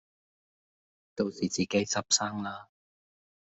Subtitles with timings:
[1.13, 2.69] 到時自己執生啦